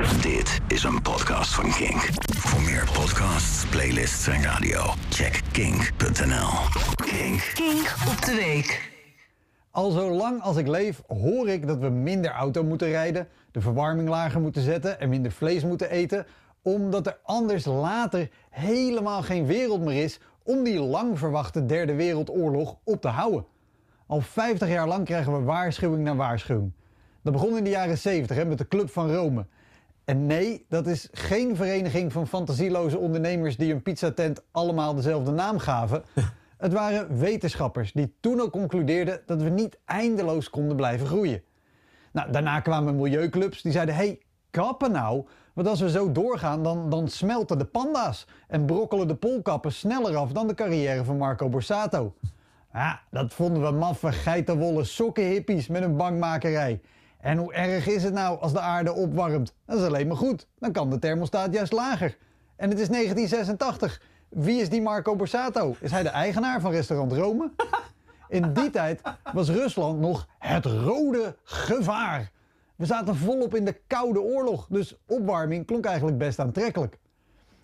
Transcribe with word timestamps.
Dit 0.00 0.60
is 0.68 0.82
een 0.82 1.02
podcast 1.02 1.54
van 1.54 1.70
Kink. 1.70 2.08
Voor 2.36 2.62
meer 2.62 2.88
podcasts, 2.92 3.66
playlists 3.66 4.26
en 4.26 4.42
radio, 4.42 4.80
check 5.08 5.40
kink.nl. 5.52 6.48
Kink. 6.94 7.50
Kink 7.54 7.94
op 8.08 8.24
de 8.24 8.34
week. 8.34 8.92
Al 9.70 9.90
zo 9.90 10.10
lang 10.10 10.42
als 10.42 10.56
ik 10.56 10.66
leef 10.66 11.02
hoor 11.06 11.48
ik 11.48 11.66
dat 11.66 11.78
we 11.78 11.88
minder 11.88 12.30
auto 12.30 12.64
moeten 12.64 12.88
rijden, 12.88 13.28
de 13.50 13.60
verwarming 13.60 14.08
lager 14.08 14.40
moeten 14.40 14.62
zetten 14.62 15.00
en 15.00 15.08
minder 15.08 15.32
vlees 15.32 15.64
moeten 15.64 15.90
eten, 15.90 16.26
omdat 16.62 17.06
er 17.06 17.18
anders 17.22 17.64
later 17.64 18.30
helemaal 18.50 19.22
geen 19.22 19.46
wereld 19.46 19.80
meer 19.80 20.02
is 20.02 20.20
om 20.42 20.64
die 20.64 20.80
lang 20.80 21.18
verwachte 21.18 21.66
derde 21.66 21.94
wereldoorlog 21.94 22.76
op 22.84 23.00
te 23.00 23.08
houden. 23.08 23.44
Al 24.06 24.20
50 24.20 24.68
jaar 24.68 24.88
lang 24.88 25.04
krijgen 25.04 25.32
we 25.32 25.44
waarschuwing 25.44 26.04
na 26.04 26.14
waarschuwing. 26.14 26.72
Dat 27.22 27.32
begon 27.32 27.56
in 27.56 27.64
de 27.64 27.70
jaren 27.70 27.98
70 27.98 28.36
hè, 28.36 28.44
met 28.44 28.58
de 28.58 28.68
Club 28.68 28.90
van 28.90 29.14
Rome. 29.14 29.46
En 30.10 30.26
nee, 30.26 30.66
dat 30.68 30.86
is 30.86 31.08
geen 31.12 31.56
vereniging 31.56 32.12
van 32.12 32.26
fantasieloze 32.26 32.98
ondernemers 32.98 33.56
die 33.56 33.72
een 33.72 33.82
pizzatent 33.82 34.42
allemaal 34.50 34.94
dezelfde 34.94 35.30
naam 35.30 35.58
gaven. 35.58 36.02
Het 36.58 36.72
waren 36.72 37.18
wetenschappers 37.18 37.92
die 37.92 38.14
toen 38.20 38.40
al 38.40 38.50
concludeerden 38.50 39.20
dat 39.26 39.42
we 39.42 39.48
niet 39.48 39.78
eindeloos 39.84 40.50
konden 40.50 40.76
blijven 40.76 41.06
groeien. 41.06 41.42
Nou, 42.12 42.32
daarna 42.32 42.60
kwamen 42.60 42.96
milieuclubs 42.96 43.62
die 43.62 43.72
zeiden: 43.72 43.94
hey, 43.94 44.20
kappen 44.50 44.92
nou, 44.92 45.26
want 45.52 45.68
als 45.68 45.80
we 45.80 45.90
zo 45.90 46.12
doorgaan, 46.12 46.62
dan, 46.62 46.90
dan 46.90 47.08
smelten 47.08 47.58
de 47.58 47.64
panda's 47.64 48.26
en 48.48 48.66
brokkelen 48.66 49.08
de 49.08 49.16
poolkappen 49.16 49.72
sneller 49.72 50.16
af 50.16 50.32
dan 50.32 50.46
de 50.46 50.54
carrière 50.54 51.04
van 51.04 51.16
Marco 51.16 51.48
Borsato. 51.48 52.14
Ja, 52.72 53.00
dat 53.10 53.34
vonden 53.34 53.62
we 53.62 53.70
maffe 53.70 54.12
geitenwolle 54.12 54.84
sokkenhippies 54.84 55.68
met 55.68 55.82
een 55.82 55.96
bangmakerij. 55.96 56.80
En 57.20 57.38
hoe 57.38 57.52
erg 57.52 57.86
is 57.86 58.02
het 58.02 58.12
nou 58.12 58.40
als 58.40 58.52
de 58.52 58.60
aarde 58.60 58.92
opwarmt? 58.92 59.54
Dat 59.66 59.78
is 59.78 59.86
alleen 59.86 60.06
maar 60.06 60.16
goed. 60.16 60.46
Dan 60.58 60.72
kan 60.72 60.90
de 60.90 60.98
thermostaat 60.98 61.52
juist 61.52 61.72
lager. 61.72 62.16
En 62.56 62.70
het 62.70 62.78
is 62.78 62.88
1986. 62.88 64.02
Wie 64.28 64.60
is 64.60 64.68
die 64.68 64.82
Marco 64.82 65.16
Borsato? 65.16 65.74
Is 65.80 65.90
hij 65.90 66.02
de 66.02 66.08
eigenaar 66.08 66.60
van 66.60 66.70
restaurant 66.70 67.12
Rome? 67.12 67.50
In 68.28 68.52
die 68.52 68.70
tijd 68.70 69.00
was 69.32 69.48
Rusland 69.48 70.00
nog 70.00 70.28
het 70.38 70.64
rode 70.64 71.36
gevaar. 71.42 72.30
We 72.76 72.86
zaten 72.86 73.16
volop 73.16 73.54
in 73.54 73.64
de 73.64 73.80
Koude 73.86 74.20
Oorlog, 74.20 74.66
dus 74.68 74.96
opwarming 75.06 75.66
klonk 75.66 75.84
eigenlijk 75.84 76.18
best 76.18 76.38
aantrekkelijk. 76.38 76.98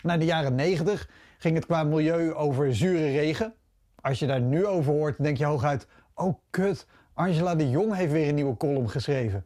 Na 0.03 0.17
de 0.17 0.25
jaren 0.25 0.55
90 0.55 1.09
ging 1.39 1.55
het 1.55 1.67
qua 1.67 1.85
milieu 1.85 2.33
over 2.33 2.75
zure 2.75 3.11
regen. 3.11 3.55
Als 4.01 4.19
je 4.19 4.27
daar 4.27 4.41
nu 4.41 4.67
over 4.67 4.93
hoort, 4.93 5.23
denk 5.23 5.37
je 5.37 5.45
hooguit: 5.45 5.87
oh 6.15 6.35
kut, 6.51 6.87
Angela 7.17 7.55
de 7.55 7.71
Jong 7.71 7.95
heeft 7.95 8.13
weer 8.13 8.29
een 8.29 8.35
nieuwe 8.35 8.57
column 8.57 8.91
geschreven. 8.91 9.45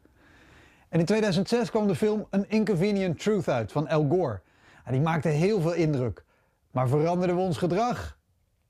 En 0.88 0.98
in 0.98 1.04
2006 1.04 1.70
kwam 1.70 1.86
de 1.86 1.94
film 1.94 2.26
An 2.30 2.44
Inconvenient 2.48 3.18
Truth 3.18 3.48
uit 3.48 3.72
van 3.72 3.88
Al 3.88 4.06
Gore. 4.08 4.40
die 4.90 5.00
maakte 5.00 5.28
heel 5.28 5.60
veel 5.60 5.72
indruk. 5.72 6.24
Maar 6.70 6.88
veranderden 6.88 7.36
we 7.36 7.42
ons 7.42 7.58
gedrag? 7.58 8.18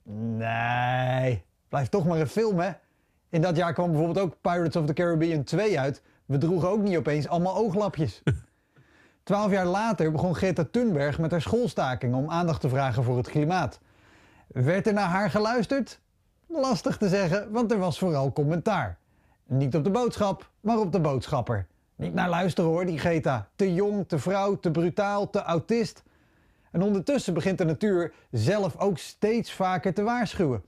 Nee, 0.02 1.44
blijft 1.68 1.90
toch 1.90 2.06
maar 2.06 2.20
een 2.20 2.26
film 2.26 2.58
hè. 2.58 2.70
In 3.28 3.40
dat 3.42 3.56
jaar 3.56 3.72
kwam 3.72 3.90
bijvoorbeeld 3.90 4.26
ook 4.26 4.40
Pirates 4.40 4.76
of 4.76 4.86
the 4.86 4.92
Caribbean 4.92 5.44
2 5.44 5.80
uit. 5.80 6.02
We 6.26 6.38
droegen 6.38 6.68
ook 6.68 6.82
niet 6.82 6.96
opeens 6.96 7.28
allemaal 7.28 7.56
ooglapjes. 7.56 8.22
Twaalf 9.22 9.50
jaar 9.50 9.66
later 9.66 10.12
begon 10.12 10.34
Greta 10.34 10.64
Thunberg 10.70 11.18
met 11.18 11.30
haar 11.30 11.42
schoolstaking 11.42 12.14
om 12.14 12.30
aandacht 12.30 12.60
te 12.60 12.68
vragen 12.68 13.04
voor 13.04 13.16
het 13.16 13.28
klimaat. 13.28 13.80
Werd 14.46 14.86
er 14.86 14.92
naar 14.92 15.08
haar 15.08 15.30
geluisterd? 15.30 16.00
Lastig 16.52 16.96
te 16.96 17.08
zeggen, 17.08 17.50
want 17.50 17.72
er 17.72 17.78
was 17.78 17.98
vooral 17.98 18.32
commentaar. 18.32 18.98
Niet 19.46 19.76
op 19.76 19.84
de 19.84 19.90
boodschap, 19.90 20.50
maar 20.60 20.78
op 20.78 20.92
de 20.92 21.00
boodschapper. 21.00 21.66
Niet 21.96 22.14
naar 22.14 22.28
luisteren 22.28 22.70
hoor, 22.70 22.86
die 22.86 22.98
Greta. 22.98 23.48
Te 23.56 23.74
jong, 23.74 24.08
te 24.08 24.18
vrouw, 24.18 24.58
te 24.58 24.70
brutaal, 24.70 25.30
te 25.30 25.42
autist. 25.42 26.02
En 26.70 26.82
ondertussen 26.82 27.34
begint 27.34 27.58
de 27.58 27.64
natuur 27.64 28.12
zelf 28.30 28.78
ook 28.78 28.98
steeds 28.98 29.52
vaker 29.52 29.94
te 29.94 30.02
waarschuwen. 30.02 30.62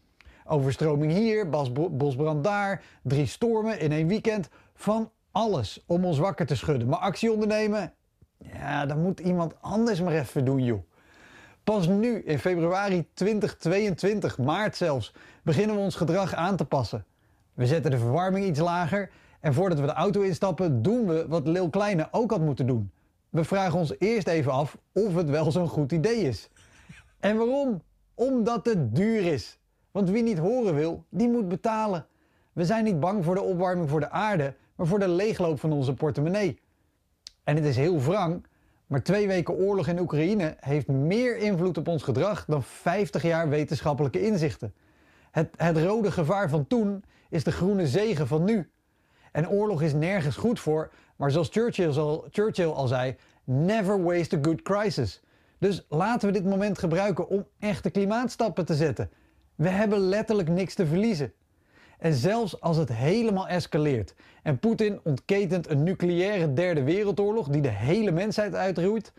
Overstroming 0.47 1.13
hier, 1.13 1.49
bosbrand 1.91 2.45
daar, 2.45 2.83
drie 3.03 3.27
stormen 3.27 3.81
in 3.81 3.93
één 3.93 4.07
weekend. 4.07 4.49
Van 4.75 5.11
alles 5.31 5.85
om 5.87 6.05
ons 6.05 6.19
wakker 6.19 6.47
te 6.47 6.57
schudden. 6.57 6.89
Maar 6.89 6.99
actie 6.99 7.33
ondernemen, 7.33 7.93
ja, 8.37 8.87
dat 8.87 8.97
moet 8.97 9.21
iemand 9.21 9.55
anders 9.61 10.01
maar 10.01 10.13
even 10.13 10.45
doen, 10.45 10.65
joh. 10.65 10.83
Pas 11.65 11.87
nu, 11.87 12.23
in 12.25 12.39
februari 12.39 13.07
2022, 13.15 14.39
maart 14.39 14.77
zelfs, 14.77 15.15
beginnen 15.43 15.77
we 15.77 15.83
ons 15.83 15.95
gedrag 15.95 16.35
aan 16.35 16.57
te 16.57 16.65
passen. 16.65 17.05
We 17.55 17.67
zetten 17.67 17.91
de 17.91 17.99
verwarming 17.99 18.45
iets 18.45 18.61
lager 18.61 19.11
en 19.41 19.55
voordat 19.55 19.81
we 19.81 19.87
de 19.87 19.93
auto 19.93 20.21
instappen, 20.21 20.83
doen 20.83 21.07
we 21.07 21.29
wat 21.29 21.47
Lil 21.47 21.71
Kleine 21.71 22.09
ook 22.11 22.31
had 22.31 22.41
moeten 22.41 22.67
doen. 22.67 22.91
We 23.31 23.45
vragen 23.45 23.79
ons 23.79 23.95
eerst 23.99 24.27
even 24.27 24.53
af 24.53 24.79
of 24.93 25.15
het 25.15 25.31
wel 25.31 25.51
zo'n 25.51 25.69
goed 25.69 25.93
idee 25.93 26.21
is. 26.21 26.49
En 27.21 27.37
waarom? 27.37 27.83
Omdat 28.15 28.65
het 28.65 28.95
duur 28.95 29.25
is. 29.33 29.59
Want 29.91 30.11
wie 30.11 30.23
niet 30.23 30.39
horen 30.39 30.75
wil, 30.75 31.05
die 31.09 31.29
moet 31.29 31.49
betalen. 31.49 32.07
We 32.53 32.65
zijn 32.65 32.85
niet 32.85 33.01
bang 33.01 33.25
voor 33.25 33.35
de 33.35 33.43
opwarming 33.43 33.91
voor 33.91 34.01
de 34.01 34.11
aarde, 34.11 34.55
maar 34.77 34.87
voor 34.87 34.99
de 34.99 35.09
leegloop 35.09 35.61
van 35.61 35.73
onze 35.73 35.95
portemonnee. 35.95 36.59
En 37.45 37.57
het 37.57 37.65
is 37.65 37.77
heel 37.77 38.01
wrang, 38.01 38.47
maar 38.93 39.03
twee 39.03 39.27
weken 39.27 39.55
oorlog 39.55 39.89
in 39.89 39.99
Oekraïne 39.99 40.57
heeft 40.61 40.89
meer 40.89 41.37
invloed 41.37 41.79
op 41.79 41.89
ons 41.89 42.03
gedrag 42.03 42.45
dan 42.45 42.63
50 42.63 43.23
jaar 43.23 43.49
wetenschappelijke 43.49 44.27
inzichten. 44.27 44.75
Het, 45.31 45.49
het 45.57 45.77
rode 45.77 46.11
gevaar 46.11 46.49
van 46.49 46.67
toen 46.67 47.05
is 47.29 47.45
de 47.45 47.53
groene 47.53 47.87
zegen 47.87 48.27
van 48.27 48.45
nu. 48.45 48.71
En 49.31 49.49
oorlog 49.49 49.83
is 49.83 49.93
nergens 49.93 50.37
goed 50.37 50.61
voor, 50.61 50.91
maar 51.17 51.31
zoals 51.31 51.49
Churchill 51.49 51.97
al, 51.97 52.27
Churchill 52.31 52.69
al 52.69 52.87
zei, 52.87 53.17
never 53.45 54.03
waste 54.03 54.37
a 54.37 54.39
good 54.43 54.63
crisis. 54.63 55.23
Dus 55.59 55.87
laten 55.89 56.29
we 56.29 56.35
dit 56.35 56.45
moment 56.45 56.79
gebruiken 56.79 57.29
om 57.29 57.47
echte 57.59 57.91
klimaatstappen 57.91 58.65
te 58.65 58.75
zetten. 58.75 59.11
We 59.55 59.69
hebben 59.69 59.99
letterlijk 59.99 60.49
niks 60.49 60.75
te 60.75 60.87
verliezen. 60.87 61.33
En 62.03 62.15
zelfs 62.15 62.61
als 62.61 62.77
het 62.77 62.93
helemaal 62.93 63.49
escaleert 63.49 64.15
en 64.43 64.59
Poetin 64.59 65.01
ontketent 65.05 65.69
een 65.71 65.83
nucleaire 65.83 66.53
derde 66.53 66.83
wereldoorlog 66.83 67.49
die 67.49 67.63
de 67.63 67.69
hele 67.69 68.11
mensheid 68.11 68.55
uitroeit, 68.55 69.13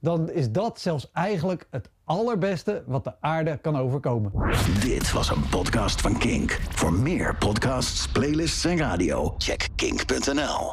dan 0.00 0.30
is 0.30 0.50
dat 0.50 0.80
zelfs 0.80 1.10
eigenlijk 1.12 1.66
het 1.70 1.88
allerbeste 2.04 2.82
wat 2.86 3.04
de 3.04 3.12
aarde 3.20 3.58
kan 3.62 3.76
overkomen. 3.78 4.32
Dit 4.80 5.12
was 5.12 5.30
een 5.30 5.48
podcast 5.48 6.00
van 6.00 6.18
Kink. 6.18 6.60
Voor 6.70 6.92
meer 6.92 7.36
podcasts, 7.36 8.08
playlists 8.08 8.64
en 8.64 8.78
radio, 8.78 9.34
check 9.38 9.68
kink.nl. 9.76 10.70